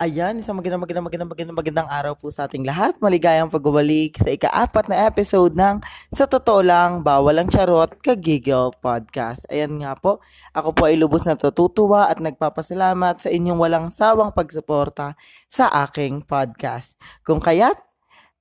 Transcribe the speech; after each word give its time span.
Ayan, 0.00 0.40
isang 0.40 0.56
magandang 0.56 0.80
magandang 0.80 1.04
magandang 1.04 1.28
magandang 1.28 1.58
magandang 1.60 1.88
araw 1.92 2.16
po 2.16 2.32
sa 2.32 2.48
ating 2.48 2.64
lahat. 2.64 2.96
Maligayang 3.04 3.52
pagbabalik 3.52 4.16
sa 4.16 4.32
ikaapat 4.32 4.88
na 4.88 5.04
episode 5.04 5.52
ng 5.52 5.76
Sa 6.08 6.24
Totoo 6.24 6.64
Lang, 6.64 7.04
Bawal 7.04 7.36
ang 7.36 7.52
Charot, 7.52 8.00
Kagigil 8.00 8.72
Podcast. 8.80 9.44
Ayan 9.52 9.76
nga 9.76 9.92
po, 10.00 10.24
ako 10.56 10.72
po 10.72 10.88
ay 10.88 10.96
lubos 10.96 11.28
na 11.28 11.36
tutuwa 11.36 12.08
at 12.08 12.16
nagpapasalamat 12.16 13.20
sa 13.20 13.28
inyong 13.28 13.60
walang 13.60 13.92
sawang 13.92 14.32
pagsuporta 14.32 15.20
sa 15.52 15.68
aking 15.84 16.24
podcast. 16.24 16.96
Kung 17.20 17.36
kaya't, 17.36 17.76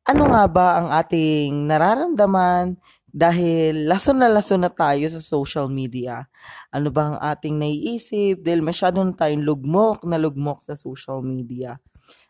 ano 0.07 0.31
nga 0.31 0.47
ba 0.47 0.79
ang 0.79 0.87
ating 0.95 1.67
nararamdaman 1.67 2.79
dahil 3.11 3.89
lason 3.89 4.21
na 4.21 4.29
lason 4.31 4.63
na 4.63 4.71
tayo 4.71 5.05
sa 5.09 5.21
social 5.21 5.67
media. 5.67 6.25
Ano 6.71 6.89
ba 6.93 7.13
ang 7.13 7.17
ating 7.19 7.57
naiisip 7.59 8.41
dahil 8.41 8.63
masyado 8.63 9.01
na 9.01 9.13
tayong 9.13 9.43
lugmok 9.43 10.07
na 10.07 10.15
lugmok 10.15 10.63
sa 10.63 10.79
social 10.79 11.19
media. 11.21 11.77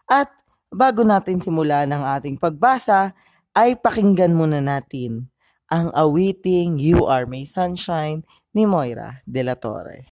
At 0.10 0.32
bago 0.74 1.06
natin 1.06 1.38
simulan 1.38 1.94
ang 1.94 2.04
ating 2.04 2.42
pagbasa, 2.42 3.14
ay 3.54 3.78
pakinggan 3.78 4.34
muna 4.34 4.62
natin 4.62 5.30
ang 5.70 5.94
awiting 5.94 6.82
You 6.82 7.06
Are 7.06 7.30
My 7.30 7.46
Sunshine 7.46 8.26
ni 8.58 8.66
Moira 8.66 9.22
de 9.30 9.46
la 9.46 9.54
Torre. 9.54 10.09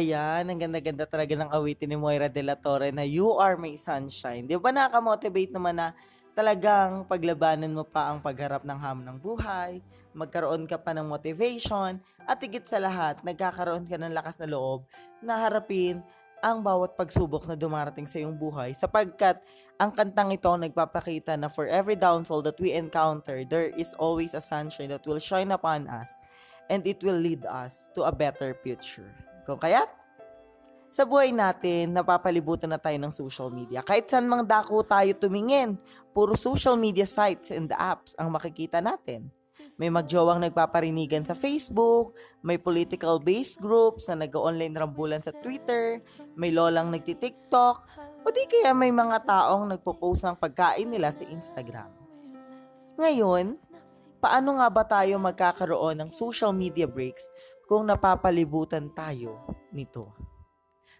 Ayan, 0.00 0.48
ang 0.48 0.56
ganda-ganda 0.56 1.04
talaga 1.04 1.36
ng 1.36 1.52
awitin 1.52 1.92
ni 1.92 1.98
Moira 2.00 2.32
de 2.32 2.40
la 2.40 2.56
Torre 2.56 2.88
na 2.88 3.04
You 3.04 3.36
Are 3.36 3.60
My 3.60 3.76
Sunshine. 3.76 4.48
Di 4.48 4.56
ba 4.56 4.72
nakaka-motivate 4.72 5.52
naman 5.52 5.76
na 5.76 5.92
talagang 6.32 7.04
paglabanan 7.04 7.68
mo 7.68 7.84
pa 7.84 8.08
ang 8.08 8.24
pagharap 8.24 8.64
ng 8.64 8.80
hamon 8.80 9.04
ng 9.12 9.18
buhay, 9.20 9.84
magkaroon 10.16 10.64
ka 10.64 10.80
pa 10.80 10.96
ng 10.96 11.04
motivation, 11.04 12.00
at 12.24 12.40
higit 12.40 12.64
sa 12.64 12.80
lahat, 12.80 13.20
nagkakaroon 13.20 13.84
ka 13.84 14.00
ng 14.00 14.16
lakas 14.16 14.40
na 14.40 14.48
loob 14.48 14.88
na 15.20 15.36
harapin 15.36 16.00
ang 16.40 16.64
bawat 16.64 16.96
pagsubok 16.96 17.44
na 17.44 17.52
dumarating 17.52 18.08
sa 18.08 18.24
iyong 18.24 18.40
buhay 18.40 18.72
sapagkat 18.72 19.36
ang 19.76 19.92
kantang 19.92 20.32
ito 20.32 20.48
nagpapakita 20.48 21.36
na 21.36 21.52
for 21.52 21.68
every 21.68 21.92
downfall 21.92 22.40
that 22.40 22.56
we 22.56 22.72
encounter, 22.72 23.44
there 23.44 23.68
is 23.76 23.92
always 24.00 24.32
a 24.32 24.40
sunshine 24.40 24.88
that 24.88 25.04
will 25.04 25.20
shine 25.20 25.52
upon 25.52 25.84
us 25.92 26.16
and 26.72 26.88
it 26.88 27.04
will 27.04 27.20
lead 27.20 27.44
us 27.44 27.92
to 27.92 28.08
a 28.08 28.14
better 28.16 28.56
future. 28.64 29.12
Kung 29.44 29.58
kaya't, 29.60 30.00
sa 30.90 31.06
buhay 31.06 31.30
natin, 31.30 31.94
napapalibutan 31.94 32.66
na 32.66 32.80
tayo 32.80 32.98
ng 32.98 33.14
social 33.14 33.46
media. 33.54 33.78
Kahit 33.78 34.10
saan 34.10 34.26
mang 34.26 34.42
dako 34.42 34.82
tayo 34.82 35.14
tumingin, 35.14 35.78
puro 36.10 36.34
social 36.34 36.74
media 36.74 37.06
sites 37.06 37.54
and 37.54 37.70
apps 37.78 38.18
ang 38.18 38.26
makikita 38.34 38.82
natin. 38.82 39.30
May 39.78 39.86
magjowang 39.86 40.42
nagpaparinigan 40.42 41.24
sa 41.24 41.38
Facebook, 41.38 42.18
may 42.42 42.58
political-based 42.58 43.62
groups 43.62 44.10
na 44.10 44.26
nag-online 44.26 44.74
rambulan 44.74 45.22
sa 45.22 45.30
Twitter, 45.30 46.02
may 46.34 46.50
lolang 46.50 46.90
nagti-TikTok, 46.90 47.76
o 48.20 48.26
di 48.28 48.44
kaya 48.50 48.74
may 48.76 48.92
mga 48.92 49.24
taong 49.24 49.70
nagpo-post 49.70 50.26
ng 50.26 50.36
pagkain 50.36 50.90
nila 50.90 51.14
sa 51.14 51.24
Instagram. 51.24 51.88
Ngayon, 53.00 53.56
paano 54.20 54.60
nga 54.60 54.68
ba 54.68 54.84
tayo 54.84 55.16
magkakaroon 55.16 55.96
ng 56.02 56.10
social 56.12 56.52
media 56.52 56.84
breaks 56.84 57.24
kung 57.70 57.86
napapalibutan 57.86 58.90
tayo 58.90 59.38
nito? 59.70 60.10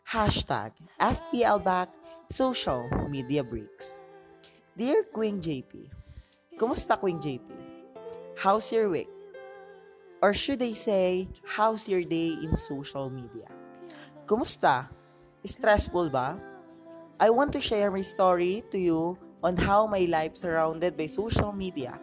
Hashtag 0.07 0.71
STLBack 1.03 1.91
Social 2.31 2.87
Media 3.11 3.43
Breaks. 3.43 4.07
Dear 4.79 5.03
Queen 5.11 5.43
JP, 5.43 5.91
Kumusta 6.55 6.95
Queen 6.95 7.19
JP? 7.19 7.51
How's 8.39 8.71
your 8.71 8.87
week? 8.87 9.11
Or 10.23 10.31
should 10.31 10.63
I 10.63 10.79
say, 10.79 11.27
how's 11.43 11.91
your 11.91 12.07
day 12.07 12.39
in 12.39 12.55
social 12.55 13.11
media? 13.11 13.51
Kumusta? 14.31 14.87
Stressful 15.43 16.07
ba? 16.15 16.39
I 17.19 17.35
want 17.35 17.51
to 17.59 17.61
share 17.61 17.91
my 17.91 18.07
story 18.07 18.63
to 18.71 18.79
you 18.79 19.19
on 19.43 19.59
how 19.59 19.91
my 19.91 20.07
life 20.07 20.39
surrounded 20.39 20.95
by 20.95 21.11
social 21.11 21.51
media. 21.51 21.99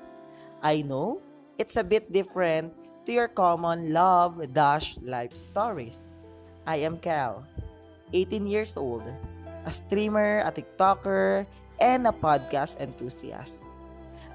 I 0.59 0.83
know 0.83 1.23
it's 1.55 1.79
a 1.79 1.87
bit 1.87 2.11
different 2.11 2.75
to 3.07 3.15
your 3.15 3.31
common 3.31 3.95
love 3.95 4.35
dash 4.51 4.99
life 4.99 5.31
stories. 5.31 6.11
I 6.67 6.83
am 6.83 6.99
Cal, 6.99 7.47
18 8.11 8.43
years 8.43 8.75
old, 8.75 9.07
a 9.63 9.71
streamer, 9.71 10.43
a 10.43 10.51
TikToker, 10.51 11.47
and 11.79 12.03
a 12.03 12.11
podcast 12.11 12.75
enthusiast. 12.83 13.63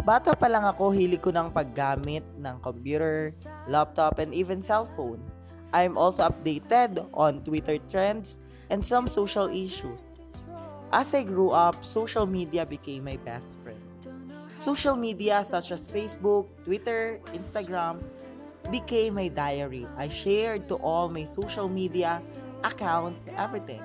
Bata 0.08 0.32
pa 0.32 0.48
lang 0.48 0.64
ako, 0.64 0.88
hilig 0.88 1.20
ko 1.20 1.28
ng 1.28 1.52
paggamit 1.52 2.24
ng 2.40 2.56
computer, 2.64 3.28
laptop, 3.68 4.16
and 4.16 4.32
even 4.32 4.64
cellphone. 4.64 5.20
I'm 5.76 6.00
also 6.00 6.24
updated 6.24 7.04
on 7.12 7.44
Twitter 7.44 7.76
trends 7.92 8.40
and 8.72 8.80
some 8.80 9.04
social 9.04 9.52
issues. 9.52 10.16
As 10.88 11.12
I 11.12 11.28
grew 11.28 11.52
up, 11.52 11.84
social 11.84 12.24
media 12.24 12.64
became 12.64 13.04
my 13.04 13.20
best 13.20 13.60
friend. 13.60 13.84
Social 14.56 14.96
media 14.96 15.44
such 15.44 15.76
as 15.76 15.92
Facebook, 15.92 16.48
Twitter, 16.64 17.20
Instagram 17.36 18.00
became 18.70 19.14
my 19.14 19.28
diary. 19.28 19.86
I 19.96 20.08
shared 20.08 20.68
to 20.68 20.76
all 20.76 21.08
my 21.08 21.24
social 21.24 21.68
media 21.68 22.20
accounts 22.64 23.26
everything. 23.36 23.82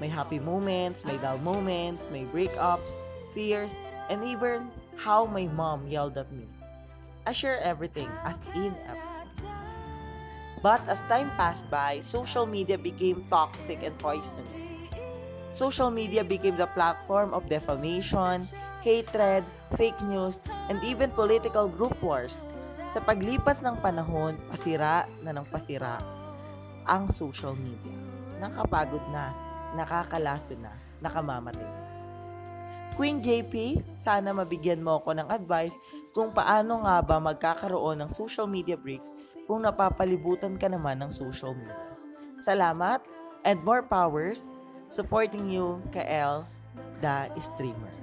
My 0.00 0.06
happy 0.06 0.38
moments, 0.38 1.04
my 1.04 1.16
dull 1.16 1.38
moments, 1.38 2.10
my 2.10 2.26
breakups, 2.34 2.98
fears, 3.32 3.72
and 4.10 4.24
even 4.24 4.70
how 4.96 5.24
my 5.26 5.46
mom 5.46 5.86
yelled 5.86 6.18
at 6.18 6.30
me. 6.32 6.46
I 7.26 7.32
share 7.32 7.60
everything 7.62 8.10
as 8.24 8.36
in 8.54 8.74
everything. 8.86 9.02
But 10.62 10.86
as 10.86 11.02
time 11.10 11.30
passed 11.34 11.70
by, 11.70 11.98
social 12.00 12.46
media 12.46 12.78
became 12.78 13.26
toxic 13.30 13.82
and 13.82 13.98
poisonous. 13.98 14.78
Social 15.50 15.90
media 15.90 16.22
became 16.22 16.56
the 16.56 16.70
platform 16.70 17.34
of 17.34 17.48
defamation, 17.48 18.46
hatred, 18.80 19.44
fake 19.76 20.00
news, 20.02 20.42
and 20.70 20.82
even 20.84 21.10
political 21.10 21.66
group 21.66 22.00
wars. 22.00 22.48
Sa 22.92 23.00
paglipas 23.00 23.64
ng 23.64 23.80
panahon, 23.80 24.36
pasira 24.52 25.08
na 25.24 25.32
ng 25.32 25.48
pasira 25.48 25.96
ang 26.84 27.08
social 27.08 27.56
media. 27.56 27.96
Nakapagod 28.36 29.00
na, 29.08 29.32
nakakalaso 29.72 30.52
na, 30.60 30.76
nakamamatay 31.00 31.64
na. 31.64 31.80
Queen 32.92 33.24
JP, 33.24 33.80
sana 33.96 34.36
mabigyan 34.36 34.84
mo 34.84 35.00
ako 35.00 35.16
ng 35.16 35.28
advice 35.32 35.72
kung 36.12 36.36
paano 36.36 36.84
nga 36.84 37.00
ba 37.00 37.16
magkakaroon 37.16 38.04
ng 38.04 38.10
social 38.12 38.44
media 38.44 38.76
breaks 38.76 39.08
kung 39.48 39.64
napapalibutan 39.64 40.60
ka 40.60 40.68
naman 40.68 41.00
ng 41.00 41.08
social 41.08 41.56
media. 41.56 41.96
Salamat 42.44 43.00
and 43.48 43.56
more 43.64 43.80
powers 43.80 44.52
supporting 44.92 45.48
you, 45.48 45.80
KL, 45.88 46.44
the 47.00 47.32
streamer. 47.40 48.01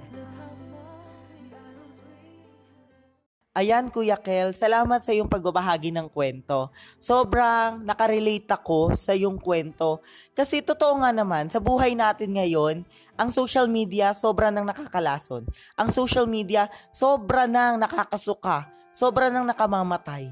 Ayan, 3.50 3.90
Kuya 3.90 4.14
Kel, 4.14 4.54
salamat 4.54 5.02
sa 5.02 5.10
iyong 5.10 5.26
pagbabahagi 5.26 5.90
ng 5.90 6.06
kwento. 6.06 6.70
Sobrang 7.02 7.82
nakarelate 7.82 8.46
ako 8.46 8.94
sa 8.94 9.10
iyong 9.10 9.42
kwento. 9.42 10.06
Kasi 10.38 10.62
totoo 10.62 11.02
nga 11.02 11.10
naman, 11.10 11.50
sa 11.50 11.58
buhay 11.58 11.98
natin 11.98 12.38
ngayon, 12.38 12.86
ang 13.18 13.34
social 13.34 13.66
media 13.66 14.14
sobra 14.14 14.54
nang 14.54 14.70
nakakalason. 14.70 15.42
Ang 15.74 15.90
social 15.90 16.30
media 16.30 16.70
sobra 16.94 17.50
nang 17.50 17.82
nakakasuka. 17.82 18.70
Sobra 18.94 19.34
nang 19.34 19.42
nakamamatay. 19.50 20.30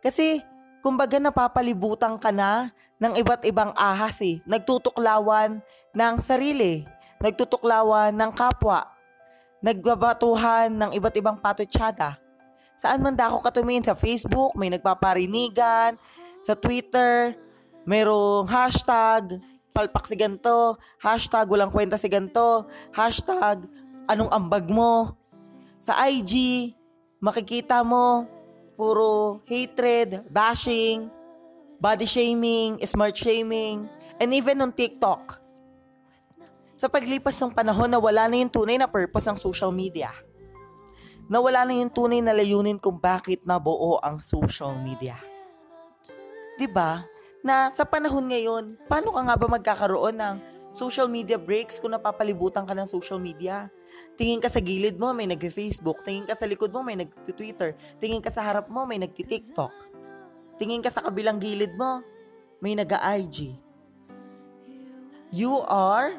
Kasi, 0.00 0.40
kumbaga 0.80 1.20
napapalibutan 1.20 2.16
ka 2.16 2.32
na 2.32 2.72
ng 2.96 3.12
iba't 3.20 3.44
ibang 3.44 3.76
ahas 3.76 4.24
eh. 4.24 4.40
Nagtutuklawan 4.48 5.60
ng 5.92 6.14
sarili. 6.24 6.88
Nagtutuklawan 7.20 8.16
ng 8.16 8.32
kapwa. 8.32 8.88
Nagbabatuhan 9.60 10.72
ng 10.72 10.90
iba't 10.96 11.12
ibang 11.12 11.36
patutsada. 11.36 12.16
Saan 12.78 13.02
man 13.02 13.18
dako 13.18 13.42
ka 13.42 13.50
tumingin 13.50 13.82
sa 13.82 13.98
Facebook, 13.98 14.54
may 14.54 14.70
nagpaparinigan, 14.70 15.98
sa 16.38 16.54
Twitter, 16.54 17.34
merong 17.82 18.46
hashtag, 18.46 19.42
palpak 19.74 20.06
si 20.06 20.14
ganto, 20.14 20.78
hashtag 21.02 21.50
walang 21.50 21.74
kwenta 21.74 21.98
si 21.98 22.06
ganto, 22.06 22.70
hashtag 22.94 23.66
anong 24.06 24.30
ambag 24.30 24.70
mo. 24.70 25.18
Sa 25.82 25.98
IG, 26.06 26.70
makikita 27.18 27.82
mo, 27.82 28.30
puro 28.78 29.42
hatred, 29.50 30.22
bashing, 30.30 31.10
body 31.82 32.06
shaming, 32.06 32.78
smart 32.86 33.18
shaming, 33.18 33.90
and 34.22 34.30
even 34.30 34.62
on 34.62 34.70
TikTok. 34.70 35.42
Sa 36.78 36.86
paglipas 36.86 37.34
ng 37.42 37.50
panahon, 37.50 37.90
nawala 37.90 38.30
na 38.30 38.38
yung 38.38 38.54
tunay 38.54 38.78
na 38.78 38.86
purpose 38.86 39.26
ng 39.26 39.34
social 39.34 39.74
media 39.74 40.14
nawala 41.28 41.68
na 41.68 41.76
yung 41.76 41.92
tunay 41.92 42.24
na 42.24 42.32
layunin 42.32 42.80
kung 42.80 42.96
bakit 42.96 43.44
nabuo 43.44 44.00
ang 44.00 44.18
social 44.24 44.72
media. 44.80 45.20
'Di 46.56 46.66
ba? 46.66 47.04
Na 47.44 47.70
sa 47.70 47.86
panahon 47.86 48.26
ngayon, 48.26 48.74
paano 48.88 49.14
ka 49.14 49.20
nga 49.22 49.36
ba 49.38 49.46
magkakaroon 49.46 50.16
ng 50.18 50.36
social 50.74 51.06
media 51.06 51.38
breaks 51.38 51.78
kung 51.78 51.94
napapalibutan 51.94 52.66
ka 52.66 52.74
ng 52.74 52.88
social 52.88 53.20
media? 53.22 53.70
Tingin 54.18 54.42
ka 54.42 54.50
sa 54.50 54.58
gilid 54.58 54.98
mo, 54.98 55.14
may 55.14 55.30
nag-Facebook. 55.30 56.02
Tingin 56.02 56.26
ka 56.26 56.34
sa 56.34 56.50
likod 56.50 56.74
mo, 56.74 56.82
may 56.82 56.98
nag-Twitter. 56.98 57.78
Tingin 58.02 58.18
ka 58.18 58.34
sa 58.34 58.42
harap 58.42 58.66
mo, 58.66 58.82
may 58.82 58.98
nag-TikTok. 58.98 59.70
Tingin 60.58 60.82
ka 60.82 60.90
sa 60.90 61.06
kabilang 61.06 61.38
gilid 61.38 61.78
mo, 61.78 62.02
may 62.58 62.74
nag-IG. 62.74 63.54
You 65.30 65.62
are 65.70 66.18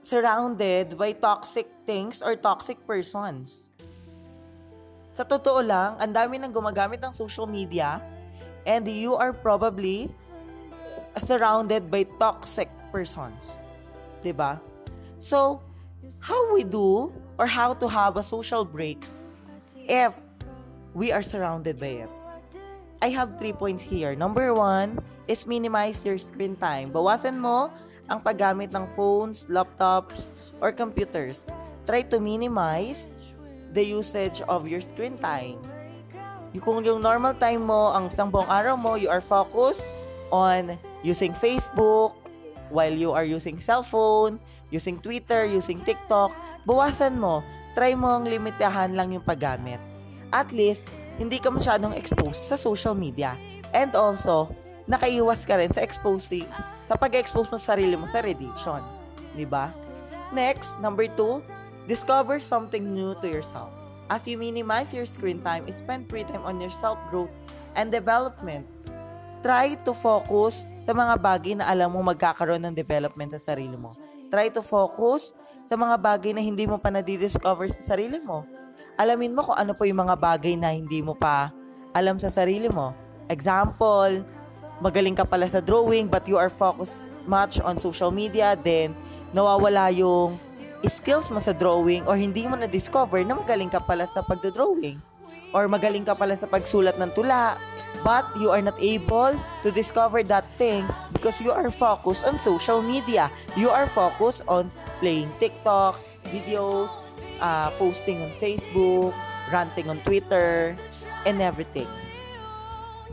surrounded 0.00 0.96
by 0.96 1.12
toxic 1.12 1.68
things 1.84 2.24
or 2.24 2.32
toxic 2.32 2.80
persons. 2.88 3.75
Sa 5.16 5.24
totoo 5.24 5.64
lang, 5.64 5.96
ang 5.96 6.12
dami 6.12 6.36
nang 6.36 6.52
gumagamit 6.52 7.00
ng 7.00 7.08
social 7.08 7.48
media 7.48 8.04
and 8.68 8.84
you 8.84 9.16
are 9.16 9.32
probably 9.32 10.12
surrounded 11.16 11.88
by 11.88 12.04
toxic 12.20 12.68
persons. 12.92 13.72
ba? 14.36 14.60
So, 15.16 15.64
how 16.20 16.52
we 16.52 16.68
do 16.68 17.16
or 17.40 17.48
how 17.48 17.72
to 17.72 17.88
have 17.88 18.20
a 18.20 18.24
social 18.26 18.60
breaks 18.60 19.16
if 19.88 20.12
we 20.92 21.16
are 21.16 21.24
surrounded 21.24 21.80
by 21.80 22.04
it? 22.04 22.12
I 23.00 23.08
have 23.08 23.40
three 23.40 23.56
points 23.56 23.88
here. 23.88 24.12
Number 24.12 24.52
one 24.52 25.00
is 25.24 25.48
minimize 25.48 26.04
your 26.04 26.20
screen 26.20 26.60
time. 26.60 26.92
Bawasan 26.92 27.40
mo 27.40 27.72
ang 28.04 28.20
paggamit 28.20 28.68
ng 28.68 28.84
phones, 28.92 29.48
laptops, 29.48 30.36
or 30.60 30.76
computers. 30.76 31.48
Try 31.88 32.04
to 32.12 32.20
minimize 32.20 33.08
the 33.72 33.82
usage 33.82 34.42
of 34.46 34.68
your 34.68 34.82
screen 34.82 35.18
time. 35.18 35.58
Kung 36.62 36.80
yung 36.80 37.04
normal 37.04 37.36
time 37.36 37.68
mo, 37.68 37.92
ang 37.92 38.08
isang 38.08 38.32
buong 38.32 38.48
araw 38.48 38.80
mo, 38.80 38.96
you 38.96 39.12
are 39.12 39.20
focused 39.20 39.84
on 40.32 40.78
using 41.04 41.36
Facebook, 41.36 42.16
while 42.70 42.92
you 42.92 43.12
are 43.12 43.26
using 43.26 43.60
cellphone, 43.60 44.40
using 44.72 44.98
Twitter, 44.98 45.46
using 45.46 45.78
TikTok, 45.84 46.32
bawasan 46.66 47.20
mo. 47.20 47.44
Try 47.76 47.92
mo 47.92 48.08
ang 48.08 48.24
limitahan 48.24 48.96
lang 48.96 49.12
yung 49.12 49.22
paggamit. 49.22 49.78
At 50.32 50.50
least, 50.50 50.82
hindi 51.20 51.38
ka 51.38 51.52
masyadong 51.52 51.92
exposed 51.92 52.48
sa 52.48 52.56
social 52.56 52.96
media. 52.96 53.36
And 53.76 53.92
also, 53.92 54.50
nakaiwas 54.88 55.44
ka 55.44 55.60
rin 55.60 55.70
sa 55.70 55.84
exposing, 55.84 56.48
sa 56.88 56.96
pag-expose 56.96 57.52
mo 57.52 57.56
sa 57.60 57.76
sarili 57.76 57.94
mo 57.94 58.08
sa 58.08 58.24
radiation. 58.24 58.80
Di 59.36 59.44
ba? 59.44 59.70
Next, 60.32 60.80
number 60.80 61.06
two, 61.06 61.44
Discover 61.86 62.42
something 62.42 62.82
new 62.82 63.14
to 63.22 63.30
yourself. 63.30 63.70
As 64.10 64.26
you 64.26 64.38
minimize 64.38 64.90
your 64.90 65.06
screen 65.06 65.38
time, 65.42 65.66
spend 65.70 66.10
free 66.10 66.26
time 66.26 66.42
on 66.42 66.58
your 66.58 66.70
self-growth 66.70 67.30
and 67.78 67.94
development. 67.94 68.66
Try 69.42 69.78
to 69.86 69.94
focus 69.94 70.66
sa 70.82 70.90
mga 70.90 71.14
bagay 71.18 71.54
na 71.58 71.70
alam 71.70 71.94
mo 71.94 72.02
magkakaroon 72.02 72.62
ng 72.66 72.74
development 72.74 73.34
sa 73.34 73.54
sarili 73.54 73.78
mo. 73.78 73.94
Try 74.30 74.50
to 74.50 74.62
focus 74.62 75.30
sa 75.62 75.78
mga 75.78 75.94
bagay 75.98 76.34
na 76.34 76.42
hindi 76.42 76.66
mo 76.66 76.78
pa 76.78 76.90
nadidiscover 76.90 77.70
sa 77.70 77.94
sarili 77.94 78.18
mo. 78.18 78.42
Alamin 78.98 79.34
mo 79.34 79.46
kung 79.46 79.58
ano 79.58 79.70
po 79.74 79.86
yung 79.86 80.02
mga 80.02 80.18
bagay 80.18 80.58
na 80.58 80.74
hindi 80.74 81.02
mo 81.02 81.14
pa 81.14 81.54
alam 81.94 82.18
sa 82.18 82.30
sarili 82.30 82.66
mo. 82.66 82.94
Example, 83.30 84.26
magaling 84.82 85.14
ka 85.14 85.22
pala 85.22 85.46
sa 85.46 85.62
drawing 85.62 86.10
but 86.10 86.26
you 86.26 86.34
are 86.34 86.50
focused 86.50 87.06
much 87.26 87.58
on 87.62 87.78
social 87.78 88.10
media, 88.14 88.54
then 88.58 88.94
nawawala 89.34 89.90
yung 89.94 90.38
skills 90.88 91.30
mo 91.30 91.38
sa 91.42 91.52
drawing 91.52 92.06
or 92.06 92.14
hindi 92.18 92.46
mo 92.46 92.54
na-discover 92.58 93.22
na 93.22 93.38
magaling 93.38 93.70
ka 93.70 93.82
pala 93.82 94.06
sa 94.10 94.22
pagdodrawing 94.22 94.98
or 95.54 95.70
magaling 95.70 96.04
ka 96.04 96.12
pala 96.12 96.34
sa 96.34 96.44
pagsulat 96.50 96.98
ng 97.00 97.10
tula 97.14 97.56
but 98.04 98.26
you 98.36 98.50
are 98.50 98.62
not 98.62 98.76
able 98.78 99.34
to 99.62 99.68
discover 99.74 100.22
that 100.22 100.44
thing 100.58 100.86
because 101.10 101.40
you 101.40 101.50
are 101.50 101.70
focused 101.70 102.22
on 102.22 102.38
social 102.38 102.82
media. 102.82 103.32
You 103.56 103.70
are 103.70 103.86
focused 103.86 104.46
on 104.46 104.70
playing 105.00 105.32
TikToks, 105.40 106.06
videos, 106.30 106.94
uh, 107.40 107.70
posting 107.80 108.22
on 108.22 108.30
Facebook, 108.38 109.10
ranting 109.50 109.90
on 109.90 109.98
Twitter, 110.06 110.76
and 111.24 111.42
everything. 111.42 111.88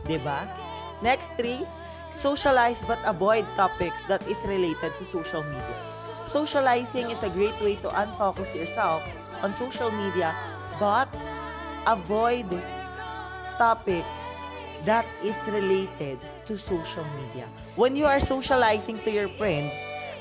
ba? 0.06 0.46
Next 1.02 1.34
three, 1.34 1.66
socialize 2.14 2.84
but 2.86 3.00
avoid 3.04 3.48
topics 3.56 4.06
that 4.06 4.22
is 4.30 4.38
related 4.46 4.94
to 4.94 5.04
social 5.04 5.42
media. 5.42 5.93
Socializing 6.24 7.10
is 7.10 7.22
a 7.22 7.30
great 7.30 7.56
way 7.60 7.76
to 7.84 7.88
unfocus 8.00 8.54
yourself 8.54 9.02
on 9.42 9.54
social 9.54 9.90
media, 9.90 10.34
but 10.80 11.08
avoid 11.86 12.48
topics 13.56 14.44
that 14.84 15.06
is 15.24 15.36
related 15.48 16.20
to 16.44 16.58
social 16.58 17.04
media. 17.16 17.48
When 17.76 17.96
you 17.96 18.04
are 18.04 18.20
socializing 18.20 19.00
to 19.04 19.10
your 19.10 19.28
friends, 19.40 19.72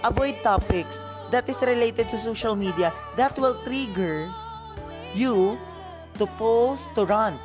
avoid 0.04 0.40
topics 0.44 1.04
that 1.32 1.48
is 1.50 1.60
related 1.60 2.08
to 2.12 2.18
social 2.18 2.56
media 2.56 2.94
that 3.16 3.36
will 3.40 3.58
trigger 3.64 4.30
you 5.16 5.58
to 6.20 6.26
post, 6.38 6.88
to 6.96 7.06
rant. 7.06 7.42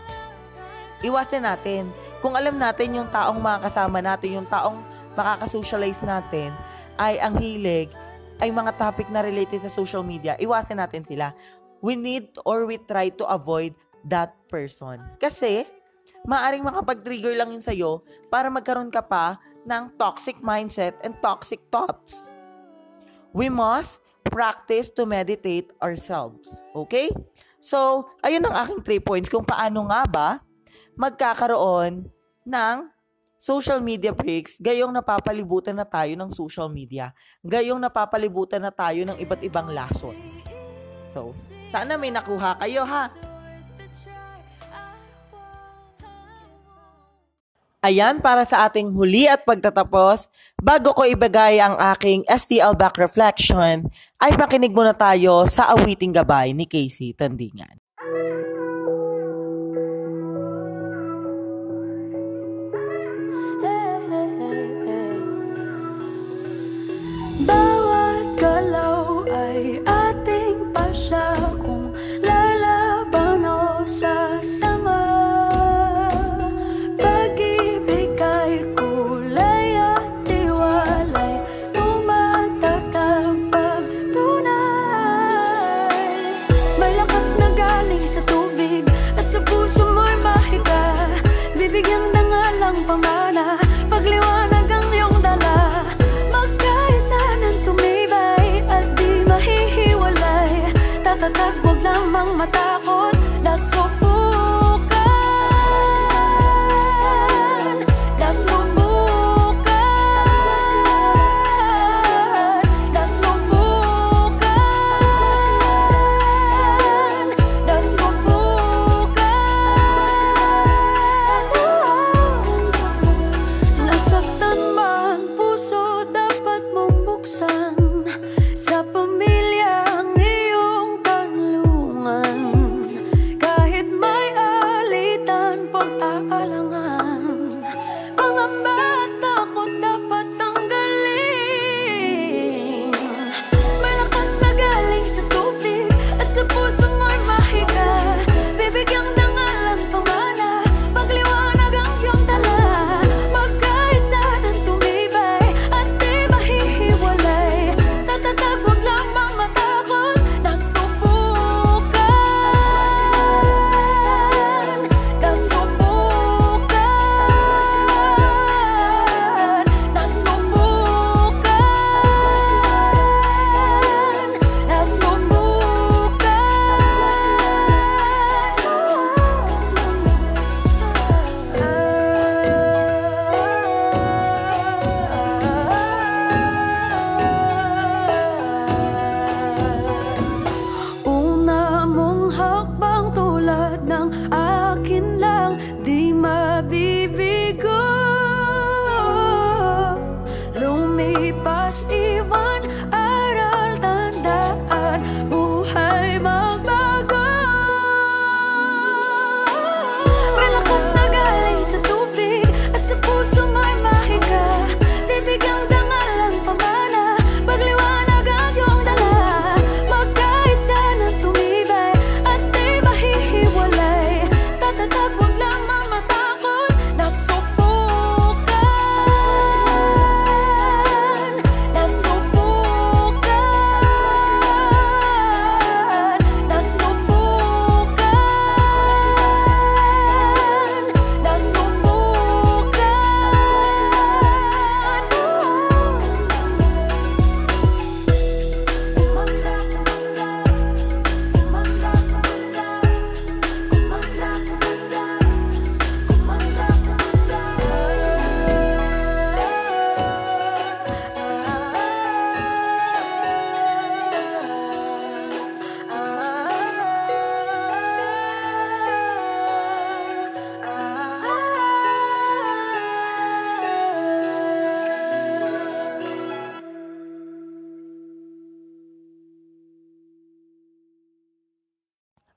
Iwasan 1.01 1.47
natin. 1.47 1.91
Kung 2.19 2.35
alam 2.35 2.59
natin 2.59 2.99
yung 2.99 3.09
taong 3.09 3.39
makakasama 3.39 4.03
natin, 4.03 4.43
yung 4.43 4.49
taong 4.51 4.83
makakasocialize 5.15 6.03
natin, 6.03 6.51
ay 6.99 7.23
ang 7.23 7.39
hilig, 7.39 7.95
ay 8.39 8.55
mga 8.55 8.79
topic 8.79 9.11
na 9.11 9.23
related 9.23 9.63
sa 9.63 9.71
social 9.71 10.07
media, 10.07 10.39
iwasan 10.39 10.79
natin 10.79 11.03
sila. 11.03 11.35
We 11.83 11.95
need 11.95 12.35
or 12.47 12.67
we 12.67 12.79
try 12.79 13.11
to 13.19 13.25
avoid 13.27 13.75
that 14.07 14.35
person. 14.47 15.03
Kasi, 15.19 15.67
maaring 16.27 16.63
makapag-trigger 16.63 17.35
lang 17.35 17.55
yun 17.55 17.63
sa'yo 17.63 18.03
para 18.31 18.51
magkaroon 18.51 18.91
ka 18.91 19.03
pa 19.03 19.39
ng 19.67 19.95
toxic 19.99 20.39
mindset 20.43 20.95
and 21.03 21.15
toxic 21.19 21.63
thoughts. 21.71 22.35
We 23.35 23.51
must 23.51 24.03
practice 24.27 24.91
to 24.97 25.07
meditate 25.07 25.71
ourselves. 25.83 26.63
Okay? 26.75 27.11
So, 27.59 28.11
ayun 28.23 28.47
ang 28.47 28.55
aking 28.55 28.81
three 28.87 29.03
points 29.03 29.27
kung 29.27 29.43
paano 29.43 29.87
nga 29.91 30.03
ba 30.07 30.29
magkakaroon 30.99 32.07
ng 32.47 32.77
social 33.39 33.79
media 33.79 34.11
breaks 34.11 34.59
gayong 34.59 34.91
napapalibutan 34.91 35.79
na 35.79 35.87
tayo 35.87 36.13
ng 36.19 36.29
social 36.35 36.67
media. 36.69 37.15
Gayong 37.47 37.79
napapalibutan 37.79 38.61
na 38.61 38.75
tayo 38.75 39.07
ng 39.07 39.17
iba't 39.17 39.41
ibang 39.47 39.71
lason. 39.71 40.19
So, 41.09 41.33
sana 41.73 41.97
may 41.97 42.13
nakuha 42.13 42.59
kayo 42.61 42.85
ha. 42.85 43.09
Ayan, 47.79 48.19
para 48.19 48.43
sa 48.43 48.67
ating 48.67 48.91
huli 48.91 49.31
at 49.31 49.47
pagtatapos, 49.47 50.27
bago 50.59 50.91
ko 50.99 51.07
ibigay 51.07 51.63
ang 51.63 51.79
aking 51.95 52.27
STL 52.27 52.75
back 52.75 52.99
reflection, 52.99 53.87
ay 54.19 54.35
makinig 54.35 54.75
muna 54.75 54.91
tayo 54.91 55.47
sa 55.47 55.71
awiting 55.71 56.11
gabay 56.11 56.51
ni 56.51 56.67
Casey 56.67 57.15
Tandingan. 57.15 57.79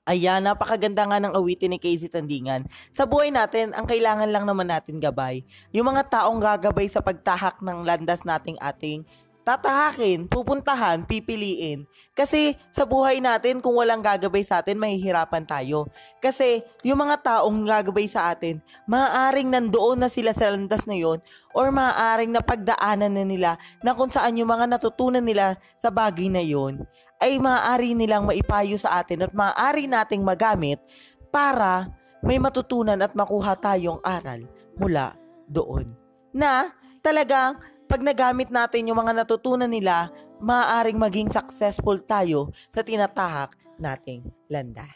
Ayan, 0.02 0.42
napakaganda 0.42 1.06
nga 1.06 1.22
ng 1.22 1.30
awitin 1.30 1.70
ni 1.70 1.78
Casey 1.78 2.10
Tandingan. 2.10 2.66
Sa 2.90 3.06
buhay 3.06 3.30
natin, 3.30 3.70
ang 3.70 3.86
kailangan 3.86 4.26
lang 4.34 4.42
naman 4.42 4.66
natin 4.66 4.98
gabay. 4.98 5.46
Yung 5.70 5.94
mga 5.94 6.10
taong 6.10 6.42
gagabay 6.42 6.90
sa 6.90 6.98
pagtahak 6.98 7.62
ng 7.62 7.86
landas 7.86 8.26
nating 8.26 8.58
ating 8.58 9.06
tatahakin, 9.46 10.26
pupuntahan, 10.26 11.06
pipiliin. 11.06 11.86
Kasi 12.18 12.58
sa 12.74 12.82
buhay 12.82 13.22
natin, 13.22 13.62
kung 13.62 13.78
walang 13.78 14.02
gagabay 14.02 14.42
sa 14.42 14.58
atin, 14.58 14.78
mahihirapan 14.78 15.46
tayo. 15.46 15.86
Kasi 16.18 16.66
yung 16.82 16.98
mga 17.02 17.22
taong 17.22 17.62
gagabay 17.62 18.10
sa 18.10 18.34
atin, 18.34 18.58
maaaring 18.90 19.54
nandoon 19.54 20.02
na 20.02 20.10
sila 20.10 20.34
sa 20.34 20.50
landas 20.50 20.82
na 20.86 20.98
yon 20.98 21.22
or 21.54 21.70
maaaring 21.70 22.34
napagdaanan 22.34 23.14
na 23.14 23.22
nila 23.22 23.50
na 23.86 23.94
kung 23.94 24.10
saan 24.10 24.34
yung 24.34 24.50
mga 24.50 24.66
natutunan 24.66 25.22
nila 25.22 25.58
sa 25.78 25.94
bagay 25.94 26.26
na 26.26 26.42
yon 26.42 26.82
ay 27.22 27.38
maaari 27.38 27.94
nilang 27.94 28.26
maipayo 28.26 28.74
sa 28.74 28.98
atin 28.98 29.30
at 29.30 29.32
maaari 29.32 29.86
nating 29.86 30.26
magamit 30.26 30.82
para 31.30 31.86
may 32.18 32.42
matutunan 32.42 32.98
at 32.98 33.14
makuha 33.14 33.54
tayong 33.54 34.02
aral 34.02 34.42
mula 34.74 35.14
doon. 35.46 35.94
Na 36.34 36.74
talagang 36.98 37.62
pag 37.86 38.00
nagamit 38.02 38.50
natin 38.50 38.88
yung 38.88 38.98
mga 38.98 39.22
natutunan 39.22 39.70
nila, 39.70 40.10
maaaring 40.42 40.98
maging 40.98 41.28
successful 41.30 42.00
tayo 42.02 42.50
sa 42.72 42.82
tinatahak 42.82 43.54
nating 43.78 44.26
landa. 44.50 44.88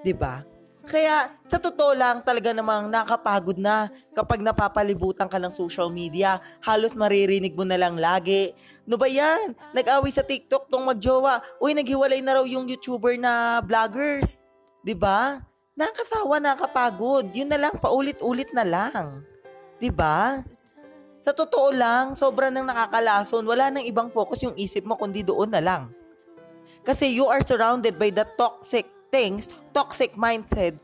'Di 0.00 0.14
ba? 0.16 0.57
Kaya 0.88 1.36
sa 1.44 1.60
totoo 1.60 1.92
lang 1.92 2.24
talaga 2.24 2.56
namang 2.56 2.88
nakapagod 2.88 3.60
na 3.60 3.92
kapag 4.16 4.40
napapalibutan 4.40 5.28
ka 5.28 5.36
ng 5.36 5.52
social 5.52 5.92
media. 5.92 6.40
Halos 6.64 6.96
maririnig 6.96 7.52
mo 7.52 7.68
na 7.68 7.76
lang 7.76 8.00
lagi. 8.00 8.56
No 8.88 8.96
ba 8.96 9.04
yan? 9.04 9.52
Nag-away 9.76 10.08
sa 10.08 10.24
TikTok 10.24 10.72
tong 10.72 10.88
magjowa. 10.88 11.44
Uy, 11.60 11.76
naghiwalay 11.76 12.24
na 12.24 12.40
raw 12.40 12.44
yung 12.48 12.64
YouTuber 12.72 13.20
na 13.20 13.60
vloggers. 13.60 14.40
'Di 14.80 14.96
ba? 14.96 15.44
Nakasawa, 15.76 16.40
nakapagod. 16.40 17.36
Yun 17.36 17.52
na 17.52 17.60
lang, 17.60 17.76
paulit-ulit 17.76 18.48
na 18.56 18.64
lang. 18.64 19.22
'Di 19.76 19.92
ba? 19.92 20.40
Sa 21.20 21.36
totoo 21.36 21.68
lang, 21.68 22.16
sobra 22.16 22.48
nang 22.48 22.64
nakakalason. 22.64 23.44
Wala 23.44 23.68
nang 23.68 23.84
ibang 23.84 24.08
focus 24.08 24.40
yung 24.40 24.56
isip 24.56 24.88
mo 24.88 24.96
kundi 24.96 25.20
doon 25.20 25.52
na 25.52 25.60
lang. 25.60 25.92
Kasi 26.80 27.12
you 27.12 27.28
are 27.28 27.44
surrounded 27.44 28.00
by 28.00 28.08
the 28.08 28.24
toxic 28.40 28.88
things, 29.08 29.48
toxic 29.72 30.14
mindset, 30.14 30.76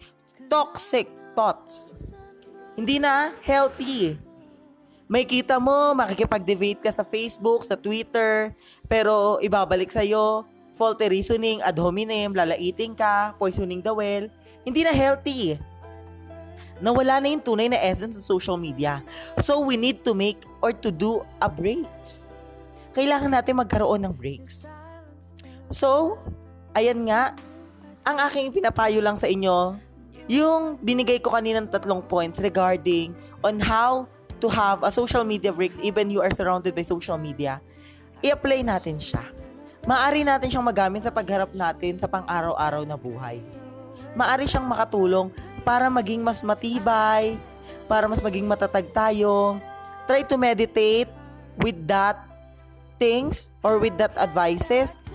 toxic 0.48 1.08
thoughts. 1.32 1.92
Hindi 2.74 2.98
na 2.98 3.32
healthy. 3.42 4.18
May 5.04 5.28
kita 5.28 5.60
mo, 5.60 5.92
makikipag-debate 5.94 6.80
ka 6.80 6.90
sa 6.90 7.04
Facebook, 7.04 7.62
sa 7.62 7.76
Twitter, 7.76 8.56
pero 8.88 9.36
ibabalik 9.38 9.92
sa'yo, 9.92 10.48
faulty 10.74 11.06
reasoning, 11.06 11.62
ad 11.62 11.78
hominem, 11.78 12.34
lalaiting 12.34 12.96
ka, 12.96 13.36
poisoning 13.38 13.84
the 13.84 13.92
well. 13.92 14.26
Hindi 14.64 14.80
na 14.82 14.96
healthy. 14.96 15.60
Nawala 16.82 17.22
na 17.22 17.30
yung 17.30 17.44
tunay 17.44 17.70
na 17.70 17.78
essence 17.78 18.18
sa 18.18 18.24
social 18.24 18.58
media. 18.58 19.04
So 19.38 19.62
we 19.62 19.78
need 19.78 20.02
to 20.02 20.16
make 20.16 20.42
or 20.58 20.74
to 20.74 20.90
do 20.90 21.22
a 21.38 21.46
breaks. 21.46 22.26
Kailangan 22.96 23.30
natin 23.30 23.60
magkaroon 23.60 24.02
ng 24.02 24.14
breaks. 24.14 24.66
So, 25.70 26.18
ayan 26.74 27.06
nga, 27.06 27.34
ang 28.04 28.20
aking 28.28 28.52
pinapayo 28.52 29.00
lang 29.00 29.16
sa 29.16 29.24
inyo, 29.24 29.80
yung 30.28 30.76
binigay 30.80 31.16
ko 31.20 31.32
kaninang 31.32 31.68
tatlong 31.72 32.04
points 32.04 32.36
regarding 32.36 33.16
on 33.40 33.56
how 33.56 34.04
to 34.40 34.48
have 34.52 34.84
a 34.84 34.92
social 34.92 35.24
media 35.24 35.48
breaks 35.48 35.80
even 35.80 36.12
you 36.12 36.20
are 36.20 36.32
surrounded 36.32 36.76
by 36.76 36.84
social 36.84 37.16
media, 37.16 37.64
i-apply 38.20 38.60
natin 38.60 39.00
siya. 39.00 39.24
Maari 39.88 40.20
natin 40.24 40.52
siyang 40.52 40.64
magamit 40.64 41.04
sa 41.04 41.12
pagharap 41.12 41.52
natin 41.56 41.96
sa 41.96 42.08
pang-araw-araw 42.08 42.84
na 42.84 42.96
buhay. 42.96 43.40
Maari 44.16 44.48
siyang 44.48 44.68
makatulong 44.68 45.32
para 45.64 45.88
maging 45.88 46.20
mas 46.20 46.44
matibay, 46.44 47.40
para 47.88 48.04
mas 48.04 48.20
maging 48.20 48.44
matatag 48.44 48.88
tayo. 48.92 49.60
Try 50.04 50.24
to 50.28 50.36
meditate 50.36 51.08
with 51.60 51.76
that 51.88 52.20
things 53.00 53.48
or 53.64 53.80
with 53.80 53.96
that 53.96 54.12
advices. 54.20 55.08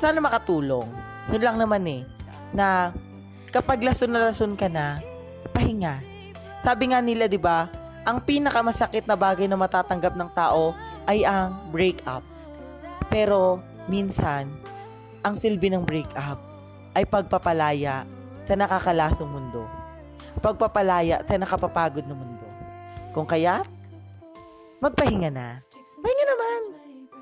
Sana 0.00 0.20
makatulong. 0.20 0.88
Yun 1.32 1.40
lang 1.44 1.56
naman 1.60 1.84
eh 1.84 2.02
na 2.50 2.94
kapag 3.50 3.82
lason 3.82 4.10
na 4.10 4.30
lason 4.30 4.54
ka 4.54 4.70
na, 4.70 5.02
pahinga. 5.50 6.02
Sabi 6.62 6.92
nga 6.92 7.00
nila, 7.02 7.26
'di 7.26 7.40
ba, 7.40 7.70
ang 8.06 8.22
pinakamasakit 8.22 9.06
na 9.06 9.18
bagay 9.18 9.46
na 9.46 9.58
matatanggap 9.58 10.14
ng 10.14 10.30
tao 10.32 10.74
ay 11.06 11.26
ang 11.26 11.70
breakup. 11.74 12.22
Pero 13.10 13.58
minsan, 13.90 14.46
ang 15.26 15.34
silbi 15.34 15.68
ng 15.68 15.82
breakup 15.82 16.38
ay 16.94 17.04
pagpapalaya 17.06 18.06
sa 18.46 18.54
nakakalasong 18.54 19.30
mundo. 19.30 19.66
Pagpapalaya 20.38 21.26
sa 21.26 21.34
nakapapagod 21.36 22.06
na 22.06 22.14
mundo. 22.14 22.46
Kung 23.10 23.26
kaya, 23.26 23.66
magpahinga 24.78 25.30
na. 25.30 25.58
Pahinga 25.98 26.24
naman. 26.30 26.60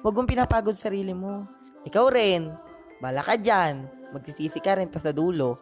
Huwag 0.05 0.14
mong 0.14 0.31
pinapagod 0.31 0.77
sarili 0.77 1.17
mo. 1.17 1.49
Ikaw 1.88 2.05
rin. 2.12 2.53
Bala 3.01 3.25
ka 3.25 3.35
dyan 3.41 3.98
magsisisi 4.12 4.59
ka 4.61 4.79
rin 4.79 4.88
pa 4.88 5.01
sa 5.01 5.12
dulo. 5.12 5.59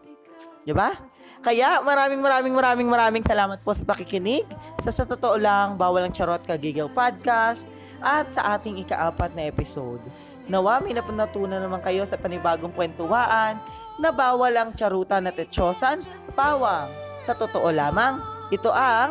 Di 0.67 0.75
ba? 0.75 0.93
Kaya 1.41 1.79
maraming 1.85 2.19
maraming 2.19 2.55
maraming 2.55 2.89
maraming 2.91 3.25
salamat 3.25 3.63
po 3.63 3.71
sa 3.73 3.87
pakikinig. 3.87 4.45
Sa 4.83 4.91
sa 4.91 5.07
totoo 5.07 5.39
lang, 5.39 5.79
bawal 5.79 6.03
ang 6.03 6.15
charot 6.15 6.43
ka 6.43 6.59
Giggle 6.59 6.91
Podcast 6.91 7.71
at 8.03 8.27
sa 8.35 8.59
ating 8.59 8.83
ikaapat 8.83 9.33
na 9.39 9.47
episode. 9.47 10.03
Nawa 10.47 10.79
may 10.83 10.95
napanatunan 10.95 11.59
naman 11.59 11.83
kayo 11.83 12.07
sa 12.07 12.19
panibagong 12.19 12.75
kwentuhaan 12.75 13.59
na 13.99 14.11
bawal 14.11 14.55
ang 14.55 14.71
charutan 14.75 15.27
at 15.27 15.39
etyosan, 15.39 16.03
pawang. 16.35 16.91
Sa 17.27 17.35
totoo 17.35 17.71
lamang, 17.75 18.23
ito 18.55 18.71
ang 18.71 19.11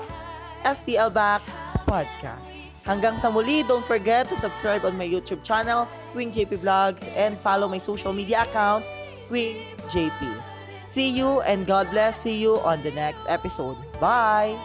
STL 0.63 1.11
Back 1.11 1.43
Podcast. 1.83 2.55
Hanggang 2.85 3.17
sa 3.17 3.33
muli, 3.33 3.65
don't 3.65 3.83
forget 3.83 4.29
to 4.29 4.37
subscribe 4.37 4.85
on 4.85 4.93
my 4.93 5.03
YouTube 5.03 5.41
channel, 5.41 5.89
Wing 6.13 6.29
JP 6.29 6.61
Vlogs, 6.61 7.01
and 7.17 7.33
follow 7.33 7.65
my 7.65 7.81
social 7.81 8.13
media 8.13 8.45
accounts 8.45 8.87
Queen 9.27 9.65
JP. 9.89 10.41
See 10.85 11.09
you 11.09 11.41
and 11.41 11.67
God 11.67 11.91
bless. 11.91 12.25
You 12.25 12.59
on 12.61 12.81
the 12.83 12.91
next 12.91 13.21
episode. 13.27 13.77
Bye! 13.99 14.55